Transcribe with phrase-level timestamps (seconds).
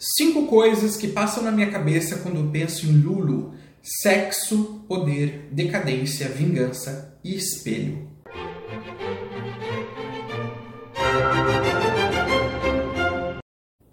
[0.00, 3.52] Cinco coisas que passam na minha cabeça quando eu penso em Lulu:
[3.82, 8.06] sexo, poder, decadência, vingança e espelho.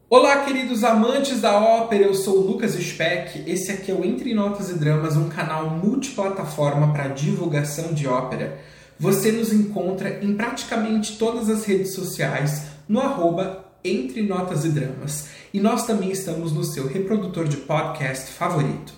[0.08, 3.44] Olá, queridos amantes da ópera, eu sou o Lucas Speck.
[3.50, 8.60] Esse aqui é o Entre Notas e Dramas, um canal multiplataforma para divulgação de ópera.
[9.00, 15.28] Você nos encontra em praticamente todas as redes sociais no arroba entre Notas e Dramas.
[15.56, 18.94] E nós também estamos no seu reprodutor de podcast favorito.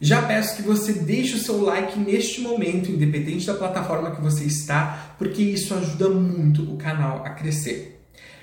[0.00, 4.42] Já peço que você deixe o seu like neste momento, independente da plataforma que você
[4.42, 8.02] está, porque isso ajuda muito o canal a crescer.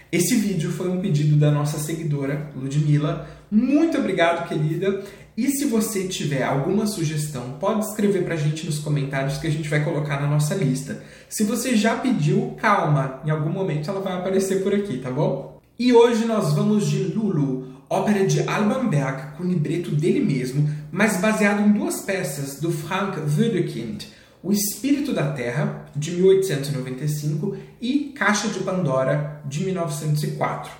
[0.09, 3.27] Esse vídeo foi um pedido da nossa seguidora, Ludmilla.
[3.51, 5.03] Muito obrigado, querida.
[5.35, 9.51] E se você tiver alguma sugestão, pode escrever para a gente nos comentários que a
[9.51, 11.03] gente vai colocar na nossa lista.
[11.27, 15.50] Se você já pediu, calma, em algum momento ela vai aparecer por aqui, tá bom?
[15.83, 21.19] E hoje nós vamos de Lulu, ópera de Alban Berg com libreto dele mesmo, mas
[21.19, 24.03] baseado em duas peças do Frank Wedekind,
[24.43, 30.71] O Espírito da Terra, de 1895, e Caixa de Pandora, de 1904.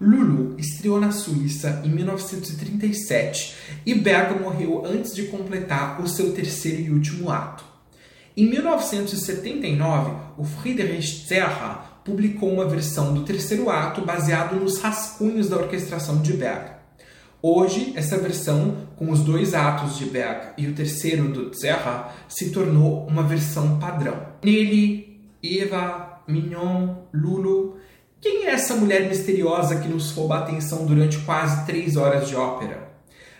[0.00, 6.80] Lulu estreou na Suíça em 1937 e Berg morreu antes de completar o seu terceiro
[6.80, 7.64] e último ato.
[8.34, 15.58] Em 1979, o Friedrich Zerra publicou uma versão do terceiro ato baseado nos rascunhos da
[15.58, 16.70] orquestração de Berg.
[17.42, 22.50] Hoje, essa versão, com os dois atos de Berg e o terceiro do Zerra, se
[22.50, 24.16] tornou uma versão padrão.
[24.42, 27.76] Nele, Eva, Mignon, Lulu.
[28.20, 32.34] Quem é essa mulher misteriosa que nos rouba a atenção durante quase três horas de
[32.34, 32.88] ópera?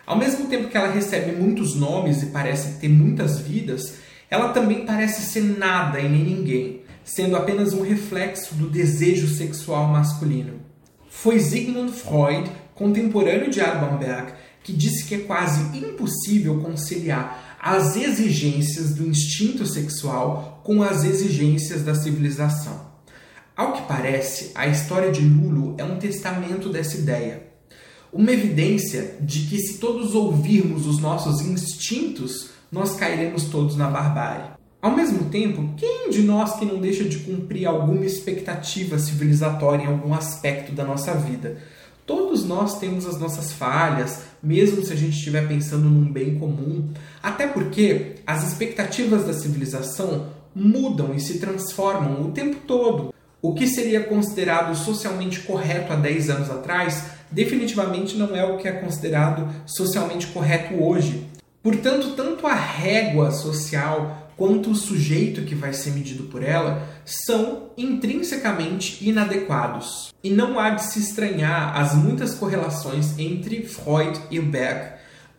[0.05, 3.95] Ao mesmo tempo que ela recebe muitos nomes e parece ter muitas vidas,
[4.29, 6.78] ela também parece ser nada e nem ninguém
[7.15, 10.61] sendo apenas um reflexo do desejo sexual masculino.
[11.09, 17.95] Foi Sigmund Freud, contemporâneo de Alban Berg, que disse que é quase impossível conciliar as
[17.95, 22.87] exigências do instinto sexual com as exigências da civilização.
[23.55, 27.43] Ao que parece, a história de Lulu é um testamento dessa ideia.
[28.13, 34.58] Uma evidência de que, se todos ouvirmos os nossos instintos, nós cairemos todos na barbárie.
[34.81, 39.87] Ao mesmo tempo, quem de nós que não deixa de cumprir alguma expectativa civilizatória em
[39.87, 41.57] algum aspecto da nossa vida?
[42.05, 46.87] Todos nós temos as nossas falhas, mesmo se a gente estiver pensando num bem comum.
[47.21, 53.13] Até porque as expectativas da civilização mudam e se transformam o tempo todo.
[53.41, 58.67] O que seria considerado socialmente correto há 10 anos atrás, definitivamente não é o que
[58.67, 61.27] é considerado socialmente correto hoje.
[61.61, 67.71] Portanto, tanto a régua social quanto o sujeito que vai ser medido por ela são
[67.77, 70.13] intrinsecamente inadequados.
[70.23, 74.93] E não há de se estranhar as muitas correlações entre Freud e Berg.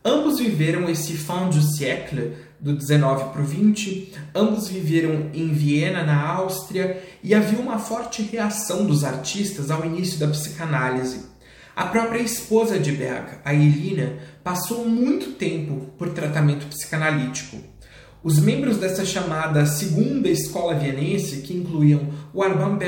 [0.05, 6.03] Ambos viveram esse fin du siècle, do 19 para o 20, ambos viveram em Viena,
[6.03, 11.25] na Áustria, e havia uma forte reação dos artistas ao início da psicanálise.
[11.75, 17.70] A própria esposa de Berg, a Elina, passou muito tempo por tratamento psicanalítico.
[18.23, 22.79] Os membros dessa chamada segunda escola vienense, que incluíam o Alban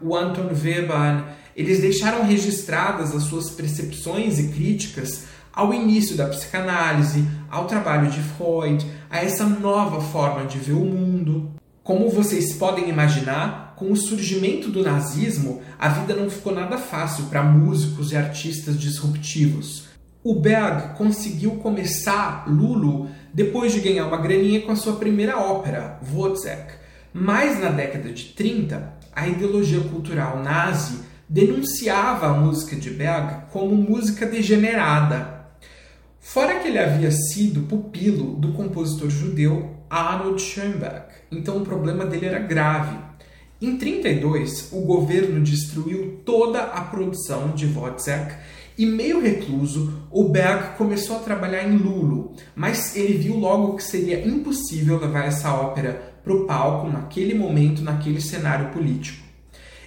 [0.00, 1.24] o Anton Webern,
[1.54, 8.20] eles deixaram registradas as suas percepções e críticas ao início da psicanálise, ao trabalho de
[8.20, 11.52] Freud, a essa nova forma de ver o mundo.
[11.84, 17.26] Como vocês podem imaginar, com o surgimento do nazismo, a vida não ficou nada fácil
[17.26, 19.93] para músicos e artistas disruptivos.
[20.24, 26.00] O Berg conseguiu começar Lulu depois de ganhar uma graninha com a sua primeira ópera,
[26.10, 26.76] Wozzeck.
[27.12, 33.76] Mas na década de 30, a ideologia cultural nazi denunciava a música de Berg como
[33.76, 35.44] música degenerada.
[36.18, 42.24] Fora que ele havia sido pupilo do compositor judeu Arnold Schoenberg, então o problema dele
[42.24, 42.96] era grave.
[43.60, 48.34] Em 32, o governo destruiu toda a produção de Wozzeck
[48.76, 53.82] e meio recluso, o Berg começou a trabalhar em Lulu, mas ele viu logo que
[53.82, 59.23] seria impossível levar essa ópera para o palco naquele momento, naquele cenário político.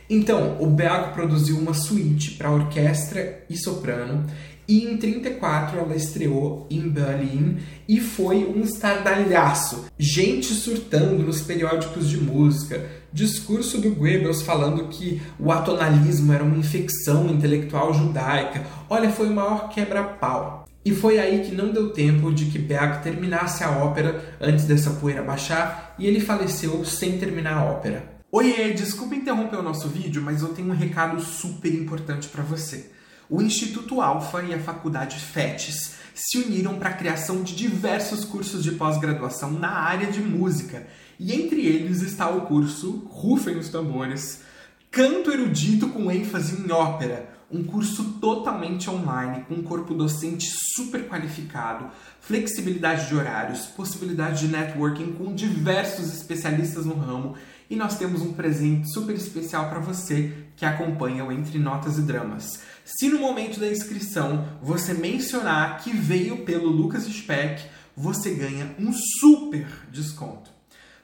[0.10, 4.26] Então, o Berg produziu uma suíte para orquestra e soprano
[4.68, 7.58] e em 34 ela estreou em Berlim
[7.88, 9.86] e foi um estardalhaço.
[9.98, 16.58] Gente surtando nos periódicos de música, discurso do Goebbels falando que o atonalismo era uma
[16.58, 18.66] infecção intelectual judaica.
[18.90, 20.66] Olha, foi o maior quebra-pau.
[20.84, 24.92] E foi aí que não deu tempo de que Berg terminasse a ópera antes dessa
[24.92, 28.17] poeira baixar e ele faleceu sem terminar a ópera.
[28.40, 32.92] Oiê, desculpa interromper o nosso vídeo, mas eu tenho um recado super importante para você.
[33.28, 38.64] o Instituto Alfa e a Faculdade FETES se uniram para a criação de diversos cursos
[38.64, 40.86] de pós-graduação na área de música,
[41.20, 44.44] e entre eles está o curso Rufem os Tambores,
[44.92, 51.08] Canto Erudito com ênfase em ópera, um curso totalmente online, com um corpo docente super
[51.08, 51.90] qualificado,
[52.22, 57.36] flexibilidade de horários, possibilidade de networking com diversos especialistas no ramo
[57.70, 62.02] e nós temos um presente super especial para você que acompanha o Entre Notas e
[62.02, 62.62] Dramas.
[62.86, 67.64] Se no momento da inscrição você mencionar que veio pelo Lucas Speck,
[67.96, 70.52] você ganha um super desconto.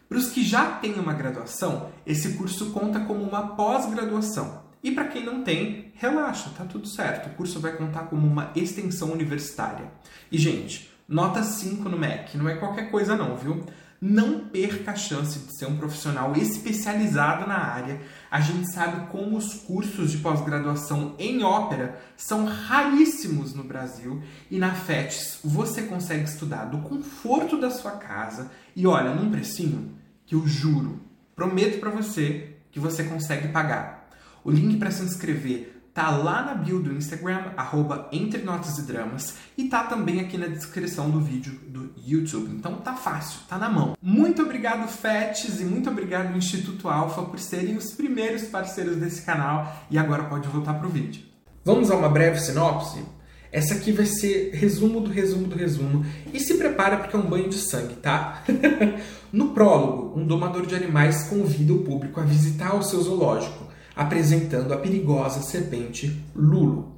[0.07, 4.63] Para os que já têm uma graduação, esse curso conta como uma pós-graduação.
[4.83, 7.27] E para quem não tem, relaxa, tá tudo certo.
[7.27, 9.91] O curso vai contar como uma extensão universitária.
[10.31, 13.65] E gente, nota 5 no MEC, não é qualquer coisa não, viu?
[14.05, 18.01] Não perca a chance de ser um profissional especializado na área.
[18.29, 24.21] A gente sabe como os cursos de pós-graduação em ópera são raríssimos no Brasil
[24.51, 29.97] e na FETS você consegue estudar do conforto da sua casa e olha, num precinho
[30.25, 30.99] que eu juro,
[31.33, 34.09] prometo para você que você consegue pagar.
[34.43, 38.81] O link para se inscrever tá lá na bio do Instagram, arroba Entre Notas e
[38.81, 42.55] Dramas, e tá também aqui na descrição do vídeo do YouTube.
[42.55, 43.95] Então tá fácil, tá na mão.
[44.01, 49.85] Muito obrigado, FETs, e muito obrigado, Instituto Alfa, por serem os primeiros parceiros desse canal.
[49.91, 51.23] E agora pode voltar pro vídeo.
[51.63, 53.05] Vamos a uma breve sinopse?
[53.51, 56.03] Essa aqui vai ser resumo do resumo do resumo.
[56.33, 58.43] E se prepara porque é um banho de sangue, tá?
[59.31, 64.73] no prólogo, um domador de animais convida o público a visitar o seu zoológico apresentando
[64.73, 66.91] a perigosa serpente Lulu.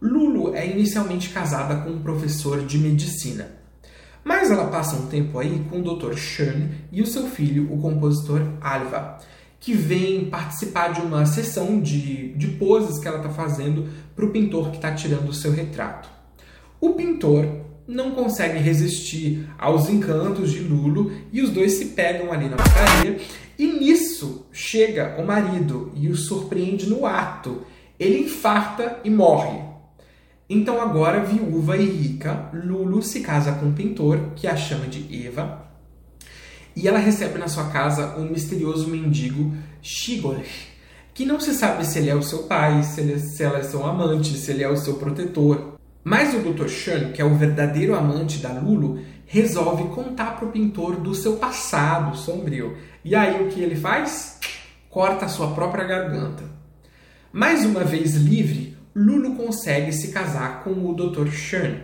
[0.00, 3.50] Lulu é inicialmente casada com um professor de medicina,
[4.22, 6.14] mas ela passa um tempo aí com o Dr.
[6.16, 9.18] Shan e o seu filho, o compositor Alva,
[9.60, 14.30] que vem participar de uma sessão de, de poses que ela está fazendo para o
[14.30, 16.08] pintor que está tirando o seu retrato.
[16.80, 17.44] O pintor
[17.88, 23.18] não consegue resistir aos encantos de Lulu e os dois se pegam ali na padaria
[23.58, 24.07] e nisso
[24.52, 27.62] chega o marido e o surpreende no ato.
[27.98, 29.60] Ele infarta e morre.
[30.48, 35.26] Então, agora, viúva e rica, Lulu se casa com um pintor que a chama de
[35.26, 35.66] Eva.
[36.74, 40.40] E ela recebe na sua casa um misterioso mendigo, Shigor,
[41.12, 43.62] que não se sabe se ele é o seu pai, se, ele, se ela é
[43.62, 45.76] seu amante, se ele é o seu protetor.
[46.04, 46.68] Mas o Dr.
[46.68, 51.36] Shan, que é o verdadeiro amante da Lulu, resolve contar para o pintor do seu
[51.36, 52.76] passado sombrio.
[53.04, 54.40] E aí o que ele faz?
[54.88, 56.44] Corta a sua própria garganta.
[57.30, 61.28] Mais uma vez livre, Lulu consegue se casar com o Dr.
[61.30, 61.82] Shan,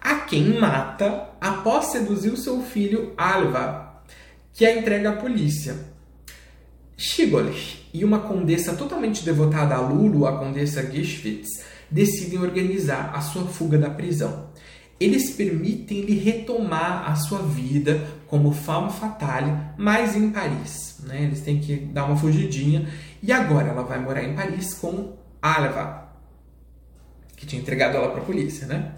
[0.00, 4.02] a quem mata após seduzir o seu filho Alva,
[4.54, 5.76] que a entrega à polícia.
[6.96, 7.50] Shigol
[7.92, 13.76] e uma condessa totalmente devotada a Lulu, a condessa Gishvitz, decidem organizar a sua fuga
[13.76, 14.50] da prisão
[15.00, 21.00] eles permitem-lhe retomar a sua vida como fama fatale, mas em Paris.
[21.04, 21.22] Né?
[21.22, 22.86] Eles têm que dar uma fugidinha.
[23.22, 26.10] E agora ela vai morar em Paris com Alva,
[27.34, 28.66] que tinha entregado ela para a polícia.
[28.66, 28.92] Né?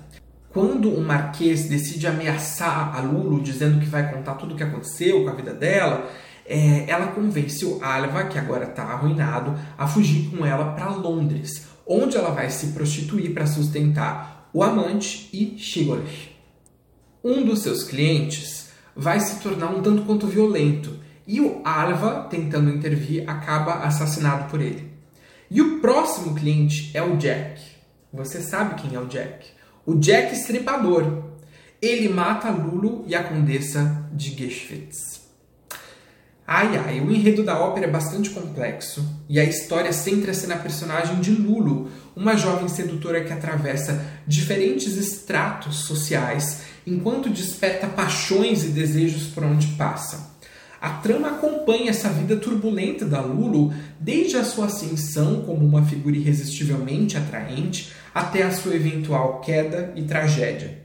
[0.51, 5.23] Quando o Marquês decide ameaçar a Lulu, dizendo que vai contar tudo o que aconteceu
[5.23, 6.11] com a vida dela,
[6.45, 11.69] é, ela convence o Alva, que agora está arruinado, a fugir com ela para Londres,
[11.87, 16.31] onde ela vai se prostituir para sustentar o amante e Shigolish.
[17.25, 22.71] Um dos seus clientes vai se tornar um tanto quanto violento e o Alva, tentando
[22.71, 24.91] intervir, acaba assassinado por ele.
[25.51, 27.61] E o próximo cliente é o Jack.
[28.13, 29.47] Você sabe quem é o Jack?
[29.87, 31.31] O Jack Estripador.
[31.81, 35.12] Ele mata Lulu e a condessa de Geschwitz.
[36.55, 41.19] Ai ai, o enredo da ópera é bastante complexo e a história centra-se na personagem
[41.19, 49.29] de Lulu, uma jovem sedutora que atravessa diferentes estratos sociais enquanto desperta paixões e desejos
[49.29, 50.37] por onde passa.
[50.79, 56.19] A trama acompanha essa vida turbulenta da Lulu desde a sua ascensão como uma figura
[56.19, 60.83] irresistivelmente atraente até a sua eventual queda e tragédia.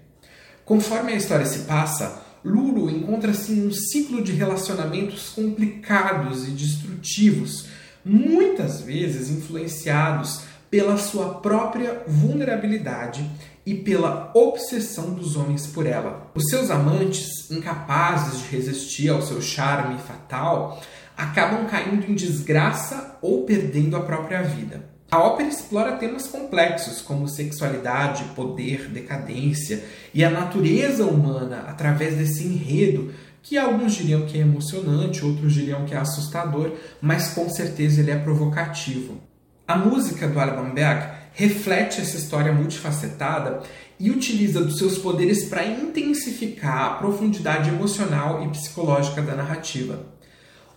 [0.63, 7.67] Conforme a história se passa, Lulu encontra-se em um ciclo de relacionamentos complicados e destrutivos,
[8.03, 13.29] muitas vezes influenciados pela sua própria vulnerabilidade
[13.65, 16.31] e pela obsessão dos homens por ela.
[16.35, 20.81] Os seus amantes, incapazes de resistir ao seu charme fatal,
[21.15, 24.96] acabam caindo em desgraça ou perdendo a própria vida.
[25.09, 32.43] A ópera explora temas complexos como sexualidade, poder, decadência e a natureza humana através desse
[32.43, 38.01] enredo que alguns diriam que é emocionante, outros diriam que é assustador, mas com certeza
[38.01, 39.21] ele é provocativo.
[39.65, 43.61] A música do Alban Berg reflete essa história multifacetada
[43.97, 50.16] e utiliza dos seus poderes para intensificar a profundidade emocional e psicológica da narrativa.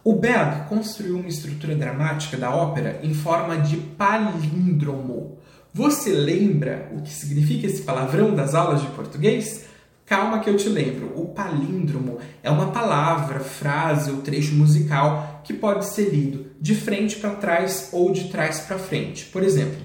[0.02, 5.38] O Berg construiu uma estrutura dramática da ópera em forma de palíndromo.
[5.74, 9.66] Você lembra o que significa esse palavrão das aulas de português?
[10.06, 11.12] Calma que eu te lembro.
[11.14, 17.16] O palíndromo é uma palavra, frase ou trecho musical que pode ser lido de frente
[17.16, 19.26] para trás ou de trás para frente.
[19.26, 19.80] Por exemplo,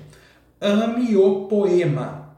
[0.60, 2.38] ame o poema.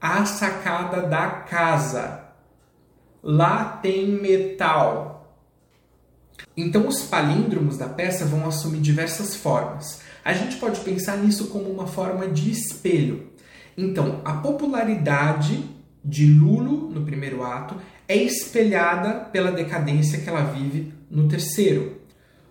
[0.00, 2.24] A sacada da casa.
[3.22, 5.15] Lá tem metal.
[6.56, 10.00] Então, os palíndromos da peça vão assumir diversas formas.
[10.24, 13.30] A gente pode pensar nisso como uma forma de espelho.
[13.76, 15.64] Então, a popularidade
[16.04, 17.76] de Lulo no primeiro ato
[18.08, 22.00] é espelhada pela decadência que ela vive no terceiro.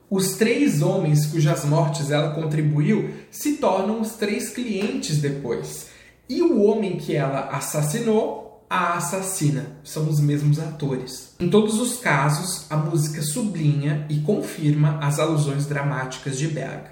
[0.09, 5.89] Os três homens cujas mortes ela contribuiu se tornam os três clientes depois.
[6.29, 9.77] E o homem que ela assassinou a assassina.
[9.83, 11.35] São os mesmos atores.
[11.39, 16.83] Em todos os casos, a música sublinha e confirma as alusões dramáticas de Berg.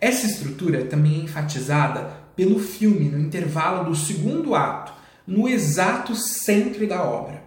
[0.00, 4.92] Essa estrutura também é enfatizada pelo filme no intervalo do segundo ato,
[5.26, 7.42] no exato centro da obra.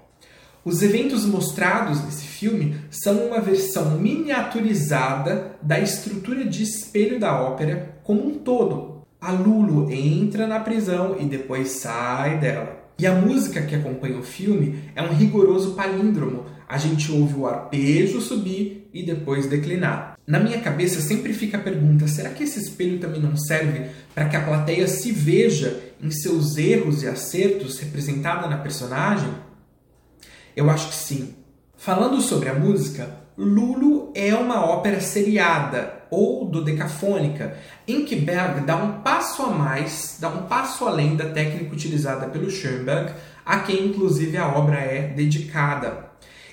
[0.66, 8.00] Os eventos mostrados nesse filme são uma versão miniaturizada da estrutura de espelho da ópera
[8.04, 9.04] como um todo.
[9.22, 12.87] A Lulu entra na prisão e depois sai dela.
[13.00, 16.46] E a música que acompanha o filme é um rigoroso palíndromo.
[16.68, 20.18] A gente ouve o arpejo subir e depois declinar.
[20.26, 24.28] Na minha cabeça sempre fica a pergunta: será que esse espelho também não serve para
[24.28, 29.30] que a plateia se veja em seus erros e acertos representada na personagem?
[30.56, 31.36] Eu acho que sim.
[31.76, 38.76] Falando sobre a música, Lulu é uma ópera seriada ou dodecafônica, em que Berg dá
[38.78, 43.12] um passo a mais, dá um passo além da técnica utilizada pelo Schoenberg,
[43.46, 46.08] a quem inclusive a obra é dedicada.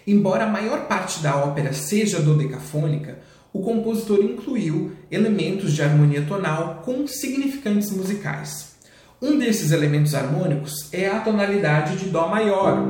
[0.07, 3.19] Embora a maior parte da ópera seja dodecafônica,
[3.53, 8.75] o compositor incluiu elementos de harmonia tonal com significantes musicais.
[9.23, 12.85] Um desses elementos harmônicos é a tonalidade de Dó maior,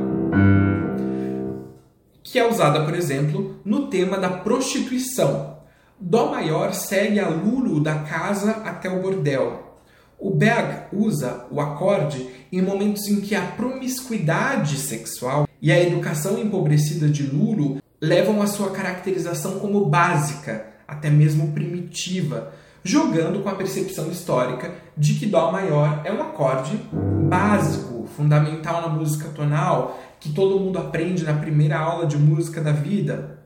[2.23, 5.55] que é usada, por exemplo, no tema da prostituição,
[5.99, 9.79] Dó maior segue a Lulu da casa até o bordel.
[10.19, 16.37] O Berg usa o acorde em momentos em que a promiscuidade sexual e a educação
[16.37, 22.51] empobrecida de Lulu levam a sua caracterização como básica, até mesmo primitiva,
[22.83, 26.77] jogando com a percepção histórica de que Dó maior é um acorde
[27.29, 32.71] básico, fundamental na música tonal, que todo mundo aprende na primeira aula de música da
[32.71, 33.44] vida.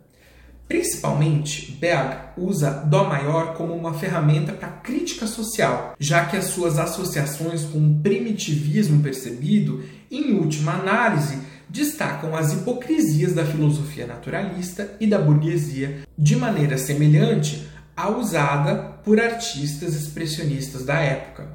[0.69, 6.77] Principalmente, Berg usa Dó maior como uma ferramenta para crítica social, já que as suas
[6.77, 15.07] associações com o primitivismo percebido, em última análise, destacam as hipocrisias da filosofia naturalista e
[15.07, 21.47] da burguesia, de maneira semelhante à usada por artistas expressionistas da época.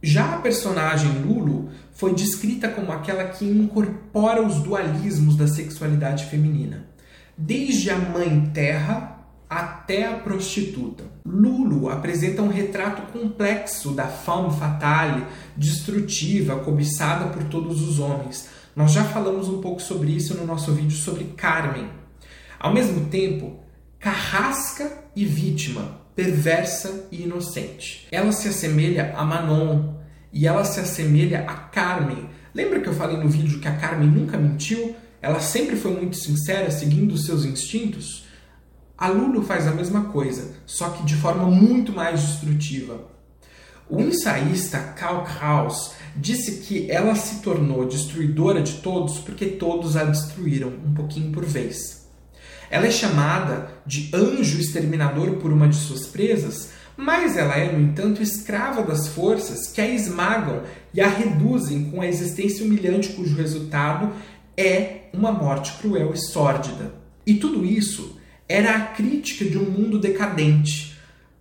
[0.00, 6.91] Já a personagem Lulu foi descrita como aquela que incorpora os dualismos da sexualidade feminina
[7.36, 9.12] desde a mãe terra
[9.48, 11.04] até a prostituta.
[11.24, 15.24] Lulu apresenta um retrato complexo da femme fatale,
[15.56, 18.48] destrutiva, cobiçada por todos os homens.
[18.74, 21.86] Nós já falamos um pouco sobre isso no nosso vídeo sobre Carmen.
[22.58, 23.60] Ao mesmo tempo,
[23.98, 28.08] carrasca e vítima, perversa e inocente.
[28.10, 29.94] Ela se assemelha a Manon
[30.32, 32.30] e ela se assemelha a Carmen.
[32.54, 34.96] Lembra que eu falei no vídeo que a Carmen nunca mentiu?
[35.22, 38.24] Ela sempre foi muito sincera, seguindo os seus instintos,
[38.98, 43.10] a Lulu faz a mesma coisa, só que de forma muito mais destrutiva.
[43.88, 50.04] O ensaísta Karl Kraus disse que ela se tornou destruidora de todos porque todos a
[50.04, 52.08] destruíram, um pouquinho por vez.
[52.70, 57.80] Ela é chamada de anjo exterminador por uma de suas presas, mas ela é, no
[57.80, 60.62] entanto, escrava das forças que a esmagam
[60.94, 64.12] e a reduzem com a existência humilhante cujo resultado
[64.56, 66.94] é uma morte cruel e sórdida.
[67.26, 68.18] E tudo isso
[68.48, 70.98] era a crítica de um mundo decadente,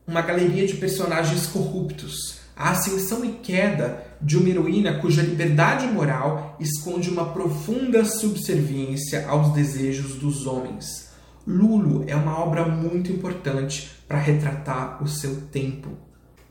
[0.08, 6.56] uma galeria de personagens corruptos, a ascensão e queda de uma heroína cuja liberdade moral
[6.60, 11.10] esconde uma profunda subserviência aos desejos dos homens.
[11.46, 15.90] Lulo é uma obra muito importante para retratar o seu tempo.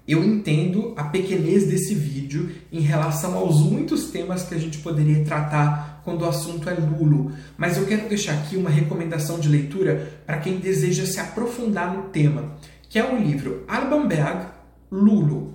[0.07, 5.25] Eu entendo a pequenez desse vídeo em relação aos muitos temas que a gente poderia
[5.25, 10.23] tratar quando o assunto é Lulo, mas eu quero deixar aqui uma recomendação de leitura
[10.27, 12.57] para quem deseja se aprofundar no tema,
[12.89, 14.47] que é o livro Alban Berg,
[14.91, 15.55] Lulo.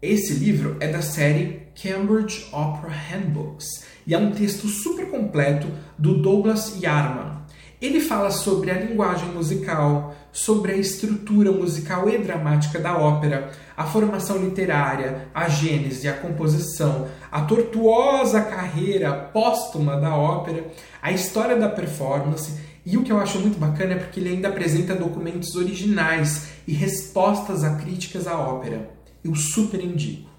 [0.00, 3.66] Esse livro é da série Cambridge Opera Handbooks
[4.06, 5.66] e é um texto super completo
[5.98, 7.36] do Douglas Yarman.
[7.80, 13.84] Ele fala sobre a linguagem musical, sobre a estrutura musical e dramática da ópera, a
[13.84, 21.68] formação literária, a gênese, a composição, a tortuosa carreira póstuma da ópera, a história da
[21.68, 26.48] performance e o que eu acho muito bacana é porque ele ainda apresenta documentos originais
[26.66, 28.88] e respostas a críticas à ópera.
[29.22, 30.30] Eu super indico.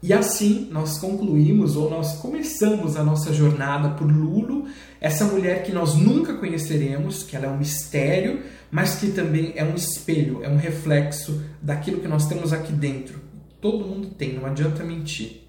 [0.00, 4.66] E assim nós concluímos ou nós começamos a nossa jornada por Lulo,
[5.00, 9.64] essa mulher que nós nunca conheceremos, que ela é um mistério, mas que também é
[9.64, 13.18] um espelho, é um reflexo daquilo que nós temos aqui dentro.
[13.60, 15.45] Todo mundo tem, não adianta mentir.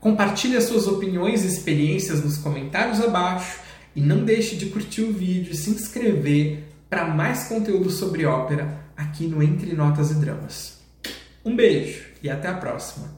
[0.00, 3.58] Compartilhe as suas opiniões e experiências nos comentários abaixo
[3.96, 8.80] e não deixe de curtir o vídeo e se inscrever para mais conteúdo sobre ópera
[8.96, 10.78] aqui no Entre Notas e Dramas.
[11.44, 13.17] Um beijo e até a próxima!